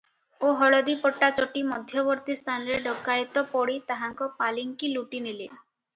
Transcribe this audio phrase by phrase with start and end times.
[0.45, 5.51] ଓ ହଳଦୀପଦା ଚଟି ମଧ୍ୟବର୍ତ୍ତୀ ସ୍ଥାନରେ ଡକାଏତ ପଡ଼ି ତାହାଙ୍କ ପାଲିଙ୍କି ଲୁଟି ନେଲେ।